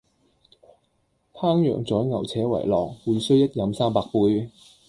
[1.31, 4.49] 烹羊宰牛且為樂，會須一飲三百杯